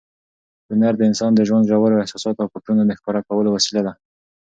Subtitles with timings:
[0.69, 3.93] هنر د انسان د ژوند ژورو احساساتو او فکرونو د ښکاره کولو وسیله ده.